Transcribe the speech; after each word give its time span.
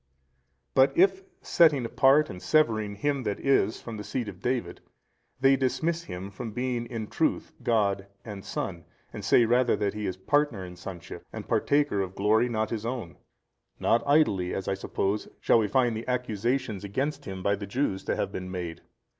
But 0.73 0.97
if 0.97 1.21
setting 1.43 1.85
apart 1.85 2.27
and 2.31 2.41
severing 2.41 2.95
him 2.95 3.21
that 3.21 3.39
is 3.39 3.79
from 3.79 3.97
the 3.97 4.03
seed 4.03 4.27
of 4.29 4.41
David, 4.41 4.81
they 5.39 5.55
dismiss 5.55 6.05
him 6.05 6.31
from 6.31 6.53
being 6.53 6.87
in 6.87 7.05
truth 7.05 7.51
God 7.61 8.07
and 8.25 8.43
Son 8.43 8.83
and 9.13 9.23
say 9.23 9.45
rather 9.45 9.75
that 9.75 9.93
he 9.93 10.07
is 10.07 10.17
partner 10.17 10.65
in 10.65 10.75
sonship 10.75 11.23
and 11.31 11.47
partaker 11.47 12.01
of 12.01 12.15
glory 12.15 12.49
not 12.49 12.71
his 12.71 12.83
own, 12.83 13.15
not 13.79 14.01
idly 14.07 14.55
(as 14.55 14.67
I 14.67 14.73
suppose) 14.73 15.27
shall 15.39 15.59
we 15.59 15.67
find 15.67 15.95
the 15.95 16.07
accusations 16.07 16.83
against 16.83 17.25
Him 17.25 17.43
by 17.43 17.53
the 17.55 17.67
Jews 17.67 18.03
to 18.05 18.15
have 18.15 18.31
been 18.31 18.49
made. 18.49 18.81